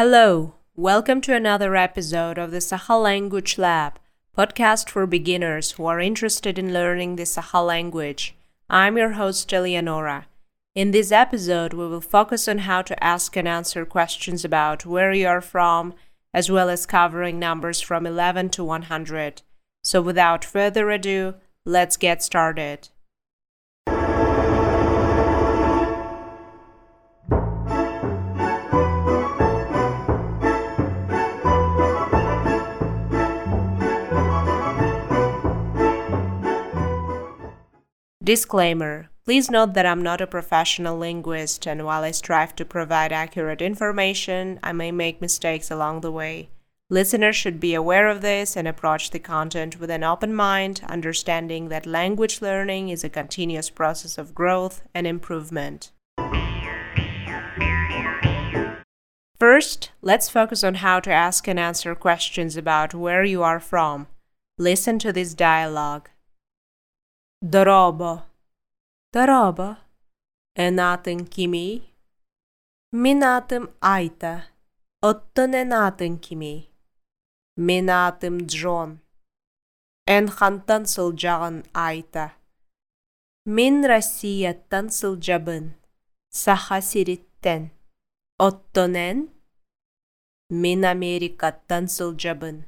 [0.00, 3.98] Hello, welcome to another episode of the Sakha Language Lab,
[4.32, 8.36] podcast for beginners who are interested in learning the Sakha language.
[8.70, 10.26] I'm your host, Eleonora.
[10.76, 15.12] In this episode, we will focus on how to ask and answer questions about where
[15.12, 15.94] you are from,
[16.32, 19.42] as well as covering numbers from 11 to 100.
[19.82, 21.34] So, without further ado,
[21.64, 22.88] let's get started.
[38.28, 43.10] Disclaimer Please note that I'm not a professional linguist, and while I strive to provide
[43.10, 46.50] accurate information, I may make mistakes along the way.
[46.90, 51.70] Listeners should be aware of this and approach the content with an open mind, understanding
[51.70, 55.92] that language learning is a continuous process of growth and improvement.
[59.38, 64.06] First, let's focus on how to ask and answer questions about where you are from.
[64.58, 66.10] Listen to this dialogue.
[67.44, 68.22] ضرابة
[69.14, 69.76] ضرابة
[70.56, 71.94] енатен кімей
[73.34, 74.32] атым айта
[75.02, 76.58] оттоненатен кімей
[78.06, 78.98] атым джон
[80.06, 82.26] энхантан сылжағын айта
[83.56, 85.72] Мен Россияттан сылжабын,
[86.28, 87.70] саха сириттен.
[88.36, 89.30] Оттонен?
[90.50, 92.66] Мен Америкаттан сылжабын.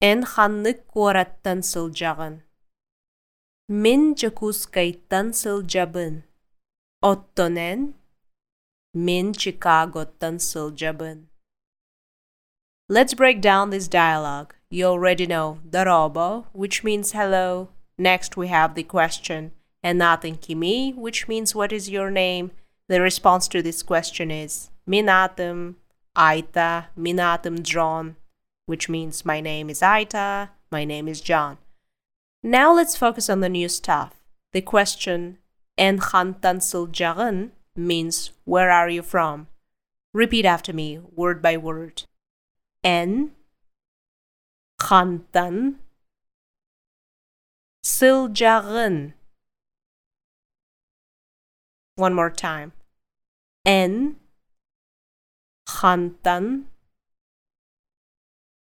[0.00, 2.40] Эн ханны кораттан сылжағын.
[3.72, 6.24] min Jakuskay Tunsil Jabin.
[7.04, 7.92] Ottonen,
[8.92, 11.26] min Chicago tansil Jabin.
[12.88, 14.56] Let's break down this dialogue.
[14.70, 17.68] You already know darobo, which means hello.
[17.96, 19.52] Next, we have the question,
[19.84, 22.50] and natin kimi, which means what is your name?
[22.88, 25.76] The response to this question is minatum,
[26.16, 28.16] aita, minatum John,
[28.66, 31.58] which means my name is Aita, my name is John.
[32.42, 34.14] Now let's focus on the new stuff.
[34.52, 35.38] The question
[35.76, 39.48] En Khantan Siljaran means where are you from?
[40.14, 42.04] Repeat after me, word by word.
[42.82, 43.32] En
[44.80, 45.76] Khantan
[47.84, 49.12] Siljaran.
[51.96, 52.72] One more time.
[53.66, 54.16] En
[55.68, 56.64] Khantan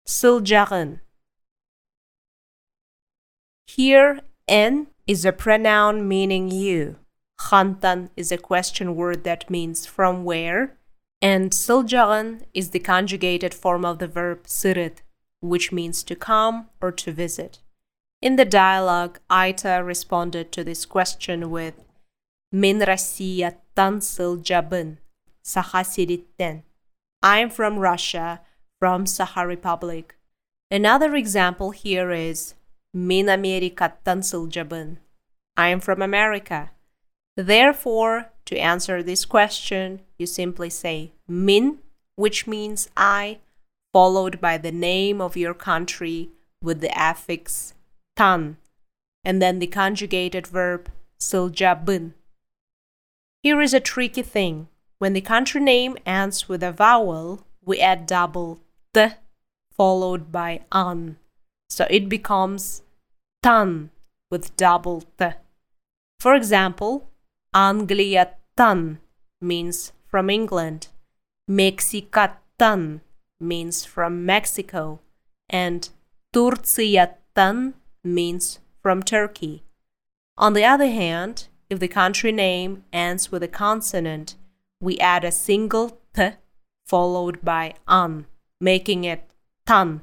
[0.09, 1.00] Siljaran.
[3.76, 6.97] Here, en is a pronoun meaning you.
[7.38, 10.78] Khantan is a question word that means from where.
[11.20, 15.03] And siljaran is the conjugated form of the verb sirit,
[15.42, 17.59] which means to come or to visit.
[18.22, 21.75] In the dialogue, Aita responded to this question with
[22.50, 24.97] Min Rossiya tan siljabin,
[26.38, 26.62] ten.
[27.22, 28.41] I am from Russia,
[28.78, 30.16] from Sakha Republic.
[30.70, 32.54] Another example here is
[32.96, 34.96] Min Amerikatan Siljabın.
[35.54, 36.70] I am from America.
[37.36, 41.80] Therefore, to answer this question, you simply say min,
[42.14, 43.40] which means I,
[43.92, 46.30] followed by the name of your country
[46.62, 47.74] with the affix
[48.16, 48.56] tan,
[49.22, 50.88] and then the conjugated verb
[51.20, 52.14] siljabın.
[53.42, 54.68] Here is a tricky thing.
[54.98, 58.60] When the country name ends with a vowel, we add double
[58.94, 59.08] t
[59.76, 61.18] followed by an.
[61.68, 62.80] So it becomes
[63.46, 63.90] tan
[64.28, 65.26] with double t.
[66.18, 67.08] For example,
[67.54, 68.98] Angliatan
[69.40, 70.88] means from England,
[71.48, 73.02] Mexicatan
[73.38, 74.98] means from Mexico,
[75.48, 75.88] and
[76.34, 79.62] Turciatan means from Turkey.
[80.36, 84.34] On the other hand, if the country name ends with a consonant,
[84.80, 86.30] we add a single t
[86.84, 88.26] followed by an,
[88.60, 89.30] making it
[89.64, 90.00] tan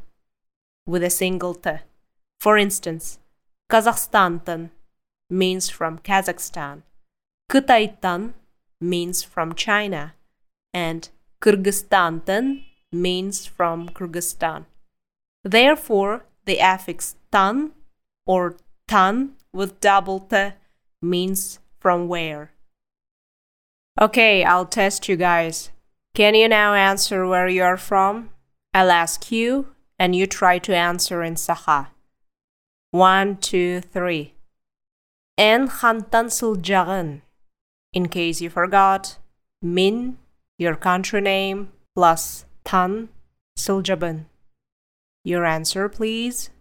[0.86, 1.72] with a single t.
[2.40, 3.20] For instance,
[3.70, 4.70] Kazakhstan'tan
[5.30, 6.84] means from Kazakhstan.
[7.50, 8.34] Kıtay'tan
[8.80, 10.14] means from China.
[10.74, 11.10] And
[11.42, 14.66] Kyrgyzstan'tan means from Kyrgyzstan.
[15.44, 17.72] Therefore, the affix tan
[18.26, 18.56] or
[18.88, 20.52] tan with double t
[21.02, 22.52] means from where.
[24.00, 25.70] Okay, I'll test you guys.
[26.16, 28.30] Can you now answer where you are from?
[28.74, 29.68] I'll ask you,
[30.00, 31.88] and you try to answer in Sakha.
[32.94, 34.36] One, two, three.
[35.36, 37.22] En Hantan Suljagan.
[37.92, 39.18] In case you forgot,
[39.64, 40.20] Min,
[40.60, 43.10] your country name, plus Tan
[43.58, 44.26] Suljaban.
[45.24, 46.52] Your answer, please.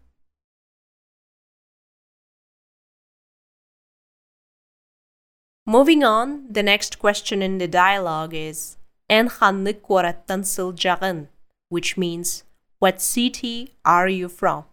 [5.67, 8.79] Moving on, the next question in the dialogue is
[9.11, 11.29] En Hanlık Korattan Suljagan,
[11.69, 12.45] which means,
[12.79, 14.65] What city are you from?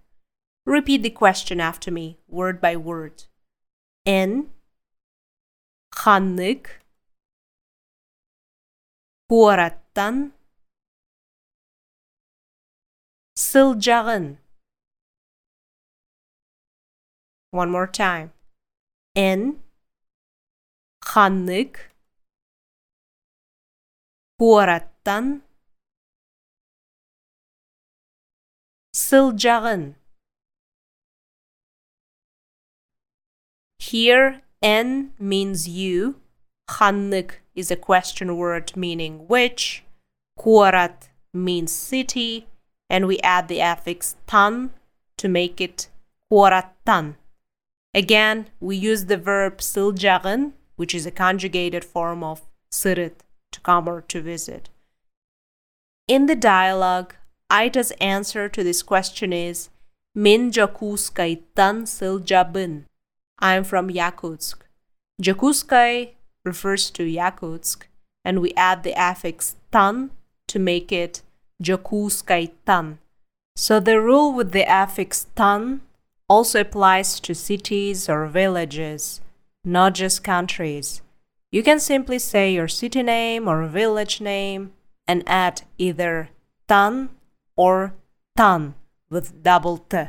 [0.67, 3.25] Repeat the question after me, word by word.
[4.07, 4.51] Эн
[5.91, 6.83] ханнык
[9.29, 10.33] куараттан
[13.37, 14.39] сылжагын.
[17.51, 18.33] One more time.
[19.15, 19.63] Эн
[21.11, 21.73] ханнык
[24.39, 25.43] куараттан
[28.93, 29.97] сылжагын.
[33.90, 36.22] Here, n means you.
[36.70, 39.84] Khanlık is a question word meaning which.
[40.38, 42.46] Kuarat means city.
[42.88, 44.70] And we add the affix tan
[45.18, 45.90] to make it
[46.32, 47.16] Kuaratan.
[47.96, 53.90] Again, we use the verb siljagan, which is a conjugated form of sirit, to come
[53.90, 54.70] or to visit.
[56.08, 57.16] In the dialogue,
[57.52, 59.70] Aita's answer to this question is
[60.14, 62.86] Min jakus kaitan siljabin.
[63.40, 64.58] I'm from Yakutsk.
[65.22, 66.12] Jakuskai
[66.46, 67.84] refers to Yakutsk,
[68.24, 70.12] and we add the affix tan
[70.48, 71.22] to make it
[71.62, 72.98] Jakuskaitan.
[73.56, 75.82] So the rule with the affix tan
[76.30, 79.20] also applies to cities or villages,
[79.66, 81.02] not just countries.
[81.52, 84.74] You can simply say your city name or village name
[85.08, 86.30] and add either
[86.68, 87.10] tan
[87.58, 87.96] or
[88.38, 88.76] tan
[89.10, 90.06] with double t,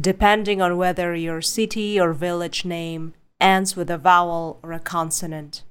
[0.00, 5.62] depending on whether your city or village name ends with a vowel or a consonant.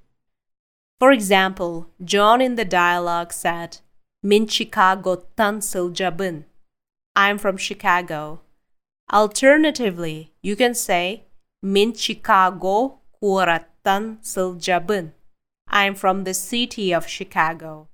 [1.00, 3.80] For example, John in the dialogue said,
[4.22, 6.46] Min Chicago tan siljabın.
[7.16, 8.40] I'm from Chicago.
[9.12, 11.26] Alternatively, you can say
[11.62, 15.12] Min Chicago kuratan siljabın.
[15.68, 17.90] I'm from the city of Chicago.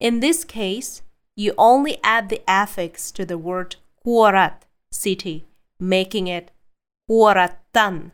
[0.00, 1.02] In this case,
[1.34, 5.46] you only add the affix to the word kurat, city,
[5.88, 6.50] making it
[7.10, 8.12] kuratan.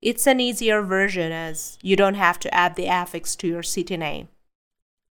[0.00, 3.96] It's an easier version as you don't have to add the affix to your city
[3.96, 4.28] name.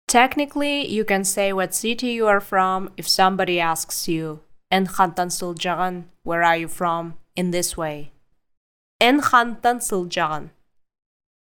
[0.08, 6.04] Technically, you can say what city you are from if somebody asks you, En Khantan
[6.24, 7.16] where are you from?
[7.36, 8.12] in this way.
[9.00, 10.50] En Khantan Suljagan.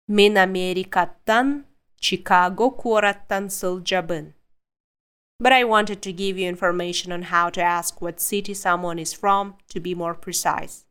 [0.08, 1.64] Min Amerikatan,
[2.00, 4.34] Chicago Kuratan Suljabın
[5.44, 9.12] but I wanted to give you information on how to ask what city someone is
[9.12, 10.86] from to be more precise.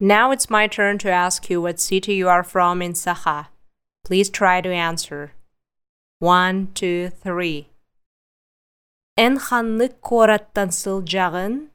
[0.00, 3.48] Now it's my turn to ask you what city you are from in Sakha.
[4.02, 5.32] Please try to answer.
[6.20, 7.68] One, two, three.
[9.18, 10.70] En ханлык кораттан
[11.04, 11.68] jagan?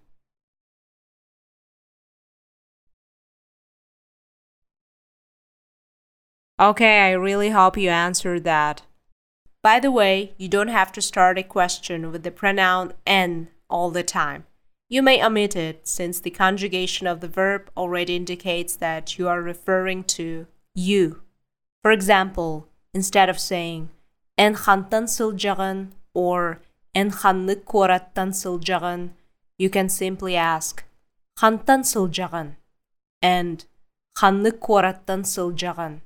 [6.60, 8.82] Okay, I really hope you answered that.
[9.65, 13.91] By the way, you don't have to start a question with the pronoun en all
[13.91, 14.45] the time.
[14.89, 19.43] You may omit it since the conjugation of the verb already indicates that you are
[19.43, 21.21] referring to you.
[21.83, 23.91] For example, instead of saying
[24.39, 26.61] en хантан сылжагын or
[26.95, 29.11] en ханны кораттан сылжагын,
[29.59, 30.85] you can simply ask
[31.39, 32.57] хантан сылжагын
[33.21, 33.67] and
[34.19, 36.01] ханны кораттан сылжагын.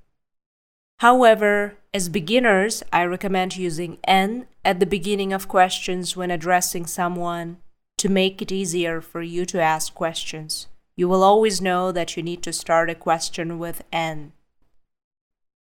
[0.99, 7.59] However, as beginners, I recommend using N at the beginning of questions when addressing someone
[7.99, 10.67] to make it easier for you to ask questions.
[10.97, 14.33] You will always know that you need to start a question with N.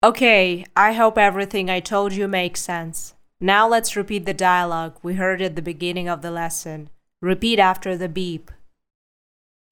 [0.03, 3.13] Okay, I hope everything I told you makes sense.
[3.39, 6.89] Now let's repeat the dialogue we heard at the beginning of the lesson.
[7.21, 8.51] Repeat after the beep.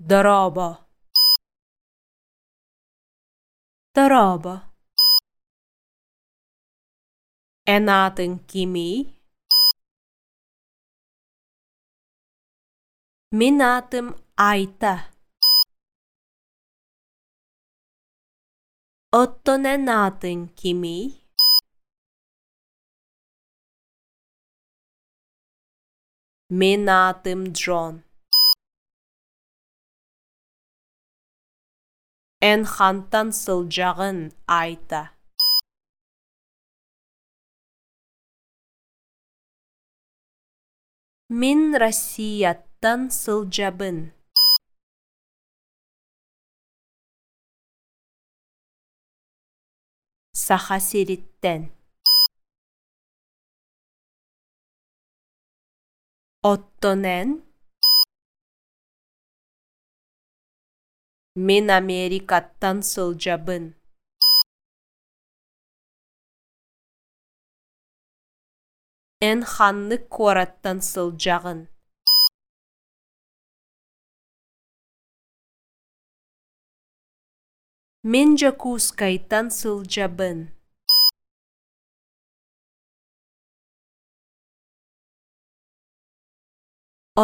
[0.05, 0.79] Дорога.
[3.93, 4.63] Дорога.
[7.66, 8.90] Енатын кими.
[13.32, 14.06] Минатым
[14.36, 15.08] айта.
[19.20, 21.16] Оттоненатын кими.
[26.50, 28.04] Минатым Джон.
[32.50, 34.18] Эн хантан сылжағын
[34.60, 35.13] айта.
[41.40, 43.96] Мин Россияттан сылжабын.
[50.44, 51.62] Сахасириттен.
[56.42, 57.28] Оттонен.
[61.34, 63.64] Мин Америкаттан сылжабын.
[69.28, 71.60] Эн ханны кораттан сылжағын.
[78.12, 80.38] Мен жакускайтан сылжабын.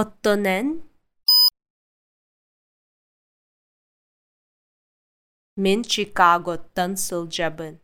[0.00, 0.66] Оттонен
[5.64, 7.74] Мен Чикаготтан сылжабын.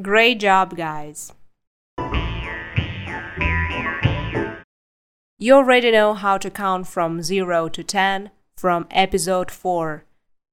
[0.00, 1.32] Great job, guys!
[5.40, 10.04] You already know how to count from 0 to 10 from episode 4.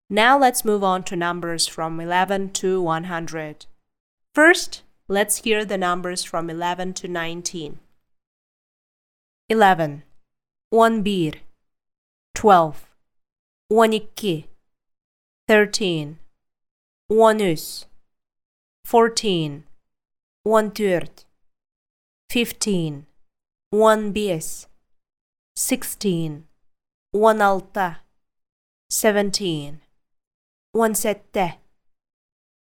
[0.10, 3.68] Now let's move on to numbers from 11 to 100.
[4.34, 7.78] First, let's hear the numbers from 11 to 19.
[9.50, 10.04] 11.
[10.72, 11.34] 1 bir.
[12.34, 12.90] 12.
[13.70, 14.10] 12.
[15.48, 16.18] 13.
[17.08, 17.95] 13.
[18.86, 19.64] 14.
[20.44, 21.10] 1 third.
[22.30, 23.08] 15.
[23.72, 24.68] 1 bies.
[25.56, 26.46] 16.
[27.12, 28.02] 1 alta.
[28.92, 29.82] 17.
[30.72, 31.58] 1 sette.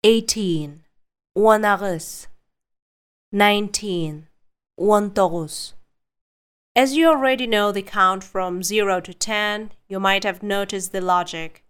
[0.01, 0.84] 18.
[1.36, 2.27] 1 ağız.
[3.34, 4.27] 19.
[4.77, 5.74] 1 toğuz.
[6.74, 11.01] As you already know the count from 0 to 10, you might have noticed the
[11.01, 11.65] logic.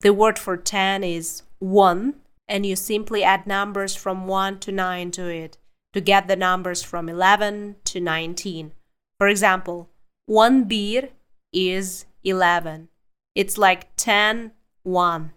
[0.00, 2.14] The word for 10 is 1
[2.48, 5.58] and you simply add numbers from 1 to 9 to it
[5.92, 8.72] to get the numbers from 11 to 19.
[9.18, 9.90] For example,
[10.26, 11.10] 1 bir
[11.52, 12.88] is 11.
[13.34, 14.52] It's like 10,
[14.82, 15.32] 1.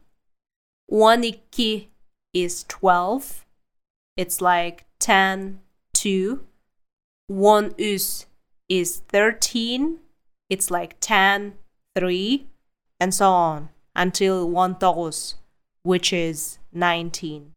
[0.87, 1.91] 1 iki
[2.33, 3.45] is 12.
[4.17, 5.61] It's like 10,
[5.93, 6.41] 2.
[7.27, 8.25] 1 us
[8.67, 9.99] is 13.
[10.49, 11.53] It's like 10,
[11.95, 12.47] 3,
[12.99, 15.35] and so on until 1 toros,
[15.83, 17.53] which is 19.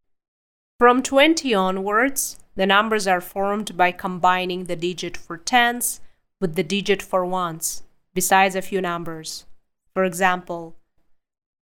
[0.79, 6.01] From 20 onwards, the numbers are formed by combining the digit for tens
[6.41, 9.47] with the digit for ones, besides a few numbers.
[9.93, 10.77] For example,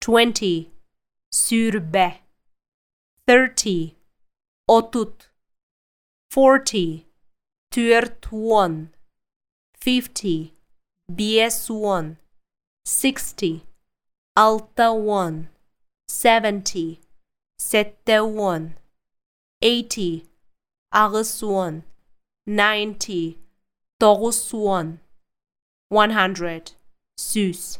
[0.01, 0.71] 20
[1.33, 2.13] sürbe,
[3.25, 3.95] 30
[4.69, 5.27] otut,
[6.29, 7.07] 40
[7.71, 8.89] tuertuon,
[9.79, 10.53] 50
[11.11, 12.17] biesuon,
[12.85, 13.63] 60
[14.37, 15.47] altawan,
[16.07, 16.99] 70
[17.59, 18.75] 71
[19.61, 20.25] 80
[20.93, 21.83] Arisuan
[22.45, 23.39] 90
[23.99, 24.99] Torusuan
[25.89, 26.71] 100
[27.17, 27.79] Sus.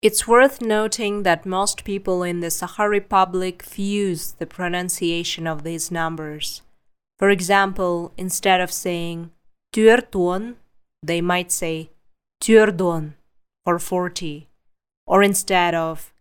[0.00, 5.90] It's worth noting that most people in the Sakha Republic fuse the pronunciation of these
[5.90, 6.62] numbers.
[7.18, 9.30] For example, instead of saying
[9.74, 10.54] Tuertuan,
[11.02, 11.90] they might say
[12.42, 13.12] Tuerdon
[13.62, 14.48] for 40,
[15.06, 16.14] or instead of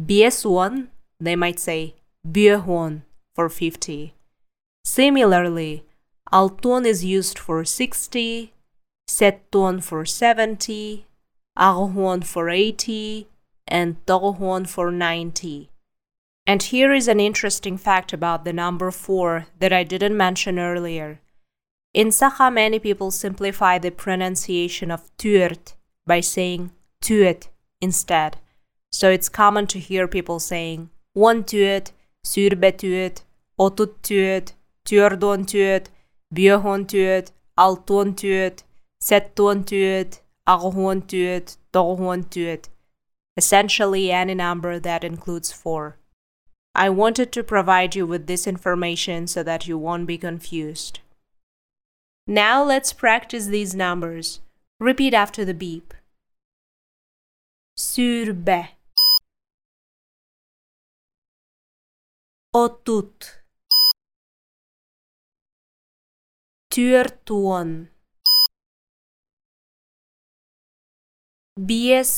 [0.00, 0.88] Biesuan,
[1.20, 1.94] they might say
[2.26, 3.02] Bjöhon
[3.34, 4.14] for 50.
[4.84, 5.84] Similarly,
[6.32, 8.52] Alton is used for 60,
[9.08, 11.06] Setton for 70,
[11.58, 13.28] Arhon for 80,
[13.66, 15.70] and Torhon for 90.
[16.46, 21.20] And here is an interesting fact about the number 4 that I didn't mention earlier.
[21.92, 25.74] In Sakha, many people simplify the pronunciation of Türt
[26.06, 26.70] by saying
[27.00, 27.48] Tuet
[27.80, 28.36] instead.
[28.92, 30.90] So it's common to hear people saying
[42.24, 42.68] tuet.
[43.34, 45.96] Essentially any number that includes four.
[46.74, 51.00] I wanted to provide you with this information so that you won't be confused.
[52.26, 54.40] Now let's practice these numbers.
[54.78, 55.94] Repeat after the beep.
[57.78, 58.75] Sürbe
[62.56, 63.44] Отут.
[66.72, 67.70] Тюртуон.
[71.68, 72.12] Сәтті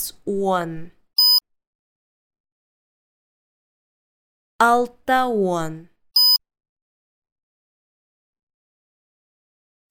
[4.68, 5.74] Алтауон.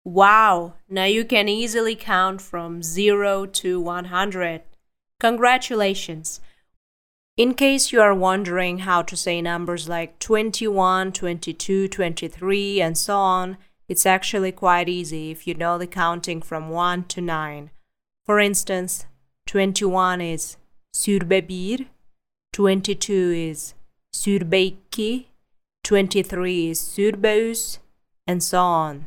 [0.03, 4.61] Wow, now you can easily count from 0 to 100.
[5.19, 6.41] Congratulations!
[7.37, 13.15] In case you are wondering how to say numbers like 21, 22, 23, and so
[13.15, 17.69] on, it's actually quite easy if you know the counting from 1 to 9.
[18.25, 19.05] For instance,
[19.49, 20.57] 21 is
[20.93, 21.87] Sürbebir,
[22.53, 23.73] 22 is
[24.13, 25.25] sürbe iki,
[25.83, 27.79] 23 is sürbe üç,
[28.27, 29.05] and so on.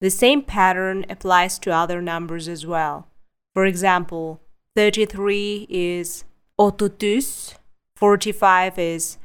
[0.00, 3.08] The same pattern applies to other numbers as well.
[3.52, 4.40] For example,
[4.76, 6.24] 33 is
[6.58, 7.54] otutus,
[7.96, 9.18] 45 is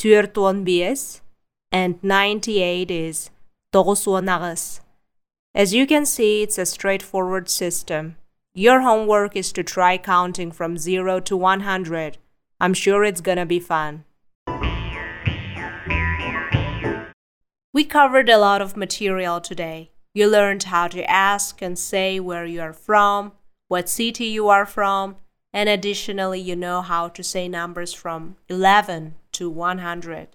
[0.00, 1.20] tuertuonbies,
[1.70, 3.28] and 98 is
[3.74, 4.80] togosuonagas.
[5.54, 8.16] As you can see, it's a straightforward system.
[8.58, 12.18] Your homework is to try counting from 0 to 100.
[12.60, 14.02] I'm sure it's gonna be fun.
[17.72, 19.92] We covered a lot of material today.
[20.12, 23.30] You learned how to ask and say where you are from,
[23.68, 25.18] what city you are from,
[25.52, 30.30] and additionally, you know how to say numbers from 11 to 100.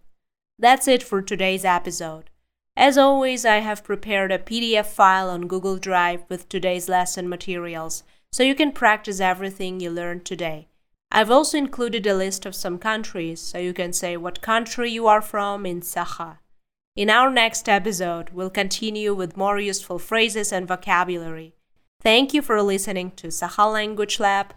[0.58, 2.30] That's it for today's episode.
[2.78, 8.04] As always, I have prepared a PDF file on Google Drive with today's lesson materials,
[8.34, 10.68] so you can practice everything you learned today.
[11.12, 15.06] I've also included a list of some countries, so you can say what country you
[15.06, 16.40] are from in Sakha.
[16.96, 21.54] In our next episode, we'll continue with more useful phrases and vocabulary.
[22.02, 24.56] Thank you for listening to Sakha Language Lab.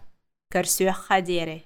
[0.51, 1.63] Karsuh Khadere.